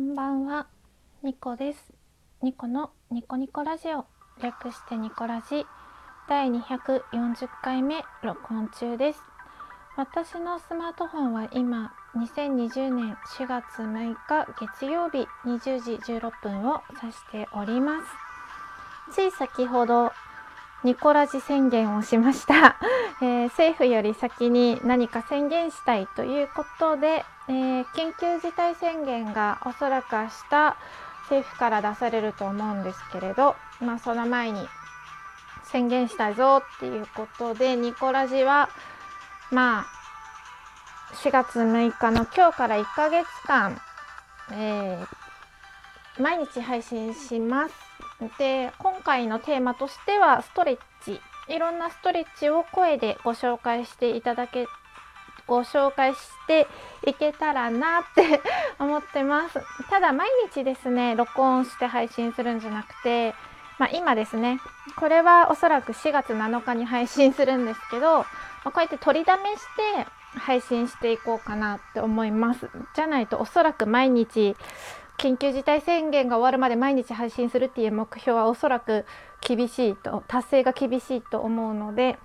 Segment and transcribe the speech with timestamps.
[0.00, 0.66] こんばんは、
[1.22, 1.92] ニコです。
[2.40, 4.06] ニコのニコニコラジオ、
[4.42, 5.66] 略してニコラジ、
[6.26, 7.02] 第240
[7.62, 9.20] 回目録音中です。
[9.98, 18.06] 私のスマートフォンは今、2020年4月6日月曜日20時16分を指しております。
[19.12, 20.12] つい先ほど、
[20.82, 22.78] ニコラジ宣言をしました、
[23.20, 30.76] えー政府より先に何か宣言したいということで、えー緊急事態宣言がおそらく明日
[31.22, 34.60] 政府から出されると思うんですけれど、まあ、その前に
[35.64, 38.70] 宣言したいぞっていうことでニコラジは
[39.50, 39.86] まあ
[41.16, 43.80] 4月6日の今日から1ヶ月間、
[44.52, 45.20] えー
[46.18, 47.74] 毎日配信します。
[48.38, 54.66] で今回のテーマとしてはストレッチいろんなストレッチを声でご紹介していただけ
[55.50, 56.68] ご紹介して
[57.04, 58.40] いけたらなって
[58.78, 59.60] 思ってます。
[59.90, 63.34] ただ毎日ですね録音して配信するんじゃなくて、
[63.76, 64.60] まあ、今ですね
[64.94, 68.26] これはおそらく4月7日に配信するんですけど、ま
[68.66, 70.06] あこうやって取りだめして
[70.38, 72.70] 配信していこうかなって思います。
[72.94, 74.56] じゃないとおそらく毎日
[75.18, 79.04] 緊急事態宣言が終わるまで毎日配信するっていう目標はおそらく
[79.40, 82.18] 厳しいと達成が厳しいと思うので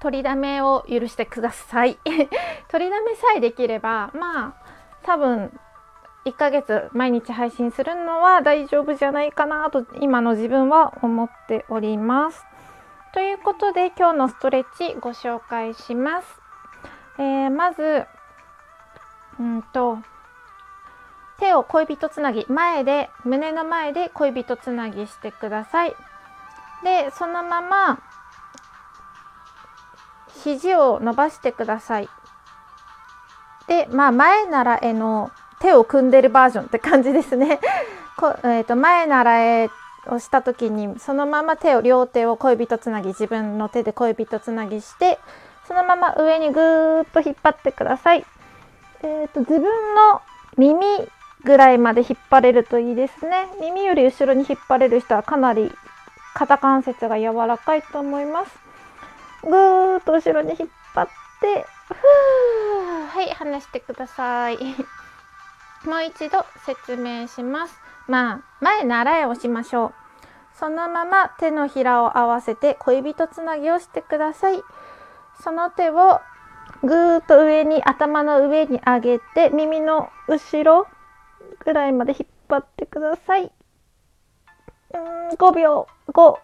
[0.00, 1.98] 取りだめを許してください
[2.68, 4.52] 取りだめさえできればまあ
[5.02, 5.58] 多分
[6.24, 12.46] 1ヶ月毎日配信するのは大丈夫じゃないかなと今の自分は思っております。
[13.12, 16.40] ということで今日のストレッチご紹介します。
[17.18, 18.06] えーまず
[19.38, 19.98] うんと
[21.38, 25.94] 手を恋人つなぎ前で胸の前で恋人つなぎしてください。
[26.82, 27.98] でそのまま
[30.42, 32.08] 肘を伸ばしてください。
[33.66, 37.60] で、まあ、前ならえの手を組んでるバージョンって感じですね。
[38.16, 39.70] こえー、と前ならえ
[40.06, 45.18] をした時にそのまま手を両手を恋人つなぎ自分の手で恋人つなぎして
[45.66, 48.24] そのまま上にぐーっと引っ張ってください。
[49.02, 49.62] えー、と自分
[49.94, 50.22] の
[50.56, 50.86] 耳
[51.44, 53.48] ぐらいまで引っ張れるといいですね。
[53.60, 55.72] 耳より後ろに引っ張れる人はかなり
[56.34, 58.63] 肩関節が柔らかいと思います。
[59.44, 61.08] ぐーっと後ろに引っ張っ
[61.40, 64.58] て、ふーはい、離してください。
[65.86, 67.80] もう一度説明します。
[68.08, 69.94] まあ、前習いをしましょう。
[70.54, 74.62] そのまま手のひらを合わせて恋人つなぎをしてください。
[75.42, 76.20] その手を
[76.82, 80.86] ぐーっと上に、頭の上に上げて、耳の後ろ
[81.64, 83.44] ぐらいまで引っ張ってください。
[83.44, 86.38] うーん、5秒、5、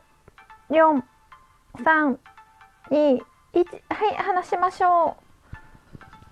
[2.91, 3.21] 4、3、2、
[3.55, 5.31] 1、はい、離しましょう。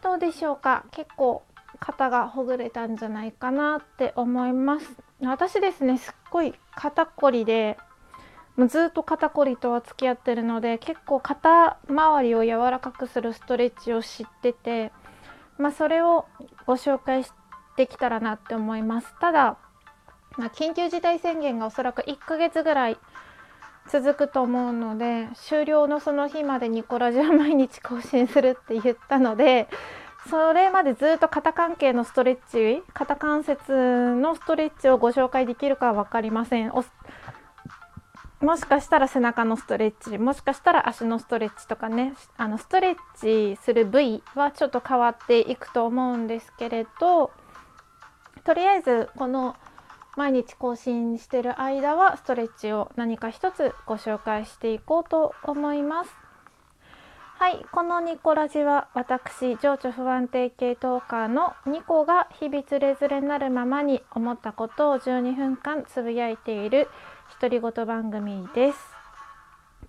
[0.03, 1.43] どうでしょうか結構
[1.81, 4.97] 肩がほぐれたんじゃないかなって思います。
[5.21, 7.79] 私ですね、すっごい肩こりで、
[8.57, 14.93] もうずっと肩こりとは付き合ってるので、結構肩周りを柔らかくするストレッチを知ってて、
[15.59, 16.27] まあそれを
[16.67, 17.25] ご紹介
[17.77, 19.15] できたらなって思います。
[19.21, 19.59] ただ、
[20.37, 22.99] まあ、緊急事態宣言がおそらく1ヶ月ぐらい
[23.89, 29.69] 続くと思うので終了のその日までニコラジは毎日更新するって言ったので
[30.31, 33.73] それまでずっと肩関係のストレッチ肩関節
[34.15, 36.73] のストレッチをご紹介できるかは分かりません。
[38.41, 47.33] もしかしたら背中のストレッチもしかしたら足のストレッチとかねあのストレッチする部位はちょっと変わっていくと思うんですけれど
[48.45, 49.57] とりあえずこの
[50.19, 56.11] 毎日更新してる間はストレッチを何か一つご紹介していこうと思います。
[57.37, 66.89] はい、このニコラジは私情緒不安定系トーカーのニコが日々つれづれなるままに思ったことを12分間つぶやいている
[67.41, 68.79] 独り言番組です。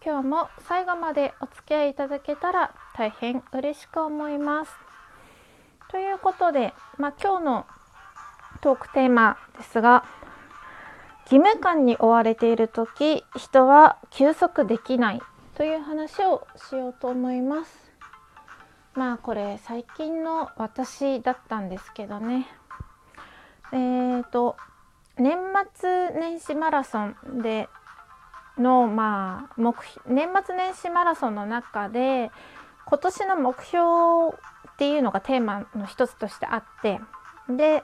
[0.05, 4.71] 今日も最後までお付き合いいただけたら大変嬉しく思います。
[5.89, 7.65] ということで、まあ、今日の
[8.61, 10.05] トークテーマですが
[11.31, 15.21] 義務感に追われている時人は休息できない
[15.55, 17.91] という話をしようと思います。
[18.95, 22.47] まあこれ最近の私だったんですけどね。
[23.71, 24.55] えーと
[25.17, 25.37] 年
[25.75, 27.67] 末年始マラソンで
[28.57, 32.31] のまあ目標年末年始マラソンの中で
[32.85, 34.35] 今年の目標
[34.73, 36.99] っていうのがテーマの一つとしてあって
[37.49, 37.83] で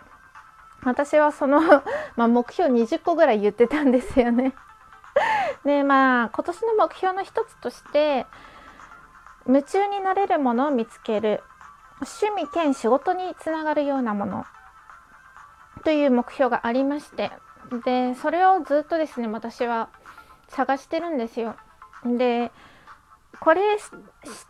[0.86, 1.60] 私はその、
[2.16, 4.54] ま、目標20個ぐらい言ってたんですよね。
[5.66, 8.28] でまあ今年の目標の一つとして
[9.48, 11.44] 夢中になれるものを見つける
[12.02, 14.46] 趣味兼仕事につながるようなもの
[15.84, 17.32] という目標がありまして
[17.86, 19.90] でそれをずっとですね私は
[20.50, 21.56] 探してるんですよ。
[22.04, 22.52] で
[23.40, 23.90] これし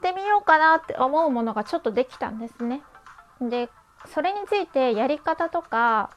[0.01, 2.81] てみようかなって思うものがちょっとできたんですね。
[3.39, 3.69] で
[4.07, 6.09] それについてやり方とか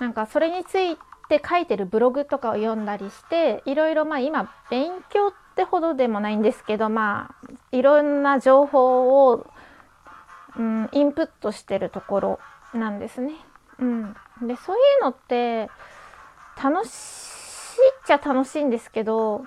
[0.00, 0.96] なんかそれについ
[1.28, 9.46] て書いてるブログとかを読んだりしていろいろまあ今勉強ってほどでもないんですけどまあいろんな情報を、
[10.56, 12.40] うん、インプットしてるところ
[12.74, 13.34] なんですね。
[13.80, 15.70] うん、でそういうのって
[16.60, 17.28] 楽し
[17.78, 19.44] いっちゃ楽しいんですけど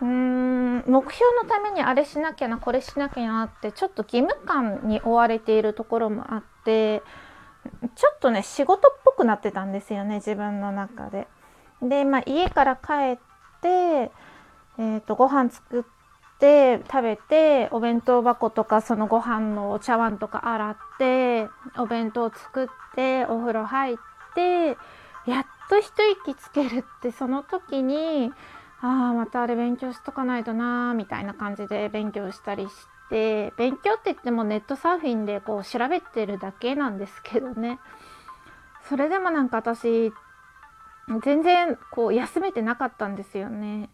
[0.00, 7.02] うーん目標のためにあれしなきゃなこれしなきゃなってちょっと義務感に追われているところもあって
[7.94, 11.28] ちょっとね仕事っぽくなってたんですよね自分の中で。
[11.82, 13.18] で、まあ、家から帰っ
[13.60, 15.82] て、えーと、ご飯作っ
[16.38, 21.48] て食べてお弁当箱とかそのご飯のお茶碗とか洗って
[21.78, 23.96] お弁当作ってお風呂入っ
[24.34, 24.76] て
[25.26, 25.92] やっと一
[26.26, 28.32] 息つけるってその時に
[28.80, 37.78] ああまたあれ勉強しとかないとなーみたいな感じで勉強したりしてで勉強って言ってもネットサーフィンでこう調べてるだけなんですけどね
[38.88, 40.12] それでもなんか私
[41.22, 43.90] 全然こう休めてなかったんですよね。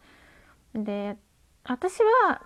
[0.75, 1.17] で
[1.65, 2.41] 私は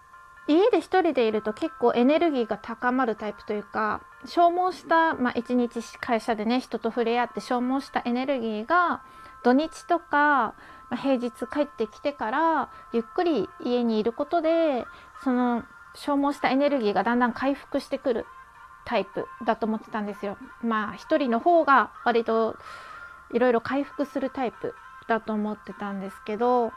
[0.48, 9.02] 家で一人でいると結構エネルギーが高まるタイプというか消耗した、まあ、一日会社でね人と触れ合って消耗したエネルギーが
[9.42, 10.54] 土日とか
[10.90, 14.84] ま平日帰ってきてからゆっくり家にいることで
[15.24, 15.64] その
[15.96, 18.26] 消耗したエネルギーがだんだん回復してくる
[18.84, 20.38] タイプだと思ってたんですよ。
[20.62, 22.56] まあ一人の方が割と
[23.32, 24.74] いろいろ回復するタイプ
[25.08, 26.70] だと思ってたんですけどう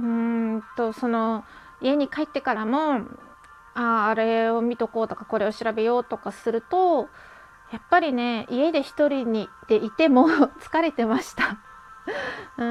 [0.00, 1.44] ーんとその
[1.80, 3.06] 家に帰ってからも
[3.74, 7.08] あああれを見とこうとかこれを調べようとかすると
[7.72, 10.28] やっぱりね家で一人にでいても
[10.60, 11.58] 疲れてました
[12.56, 12.64] うー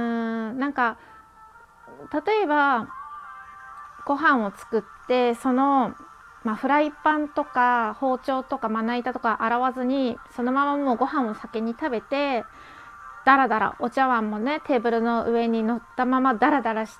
[0.53, 0.97] んなんか
[2.25, 2.87] 例えば
[4.05, 5.95] ご飯を作ってその、
[6.43, 12.43] まあ、フライパンとか包丁とかまな板とか洗わずにそのままもうご飯を先に食べて
[13.25, 16.97] ダラダラお茶碗もねテーブルの上に乗ったままダラダラし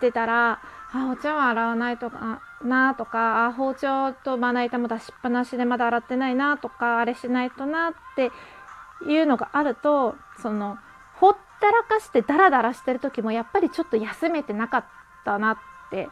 [0.00, 0.60] てたら
[0.92, 8.32] あお茶碗洗わないとかなとかあ包丁とまな板も出しっぱなしでまだ洗ってないなとかあれしないとなって
[9.08, 10.76] いうのがあるとその
[11.14, 14.84] ほったらかしてダラダラしてる時もやっぱりちょっと休めてなかっ
[15.24, 15.56] たなっ
[15.90, 16.08] て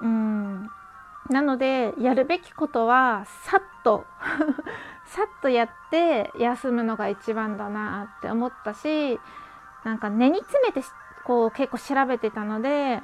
[0.00, 0.70] うん。
[1.30, 4.06] なのでやるべきことはさっと
[5.04, 9.20] さっとやって休むのが一番だなって思ったし
[9.84, 10.82] なんか根に詰めて
[11.24, 13.02] こう結構調べてたので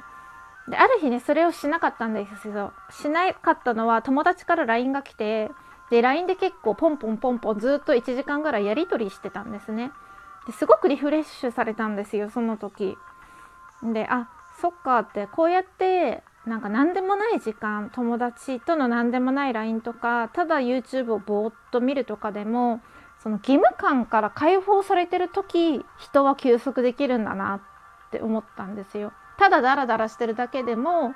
[0.67, 5.51] である日ねそれをしなかったんですけどしなかったのは友達から LINE が来て
[5.89, 9.91] で LINE で結構ポンポンポンポンずっと1時間ぐらいやり取りしてたんですね。
[10.47, 12.97] ですごくリフレッシュされたんですよその時。
[13.83, 14.29] であ
[14.61, 22.81] そっかってこうやってなんか何でもない時間友達との何でもない LINE とかただ YouTube をぼーっと見るとかでも
[23.19, 27.61] その義務感から解放されてる時人は休息できるんだな
[28.07, 29.13] って思ったんですよ。
[29.39, 31.15] ただダラダラしてるだけでも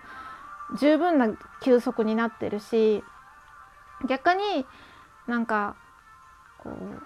[0.79, 1.29] 十分な
[1.62, 3.03] 休息になってるし
[4.07, 4.65] 逆に
[5.27, 5.75] なんか
[6.59, 7.03] こう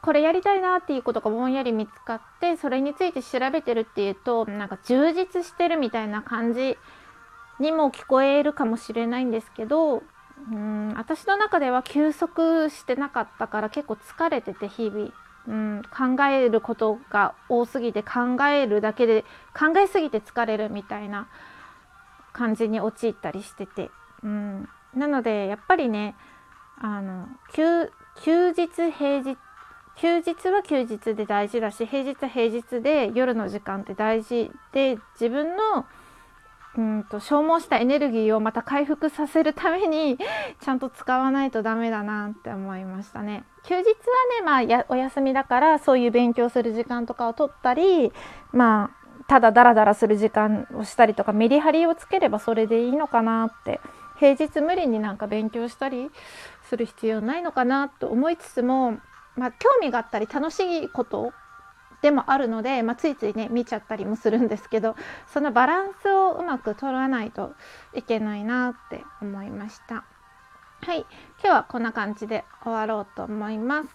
[0.00, 6.78] これやりたいなっていうことがぼんやり見つかってそれについて調べてるっていうとなんか充実してるみたいな感じ
[7.60, 10.02] にも聞こえるかもしれないんですけど
[10.50, 15.10] うん私の中では休息してなかったから結構疲れてて日々、
[15.48, 15.82] うん、
[16.16, 21.28] 考えることが多すぎて考えるだけで考えすぎて疲れるみたいな
[22.32, 23.90] 感じに陥ったりしてて、
[24.22, 26.14] うん、なのでやっぱりね
[26.80, 27.90] あの休
[28.52, 29.36] 日平日
[29.96, 35.86] 休日は休日で大事だし平日は平日で夜の時間って大事で自分の
[36.78, 40.16] うんと消耗したエネルギーをまた回復させるために
[40.62, 43.44] ちゃんと使わないとダメだなって思いましたね。
[43.64, 43.96] 休日はね、
[44.44, 48.12] まあ、やお休みだからそういう勉強する時間とかを取ったり
[48.52, 53.80] まあただダラダラする時間をしたりとかメリハリをつければそれでいいのかなって
[54.18, 56.10] 平日無理になんか勉強したり
[56.62, 58.98] する必要ないのかなと思いつつも、
[59.36, 61.32] まあ、興味があったり楽しいこと
[62.02, 64.94] でもあるので、まあ、ついついね見ちゃったりもするんですけど
[65.32, 67.54] そのバランスをうまく取らないと
[67.94, 70.04] いけないなって思いました。
[70.80, 71.00] はい。
[71.00, 71.08] 今
[71.42, 73.88] 日はこんな感じで終わろうと思います。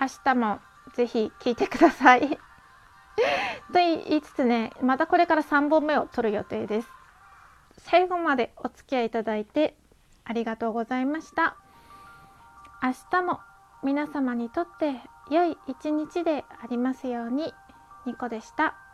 [0.00, 0.60] 明日も
[0.94, 2.28] ぜひ聞いてください。
[3.72, 6.88] と言いつつねまたこれから3本目を撮る予定です。
[7.78, 9.76] 最後までお付き合いいただいて
[10.24, 11.56] ありがとうございました。
[12.80, 13.40] 明日も
[13.82, 17.52] 皆様にとって良い一日でありますように
[18.06, 18.87] ニコでした。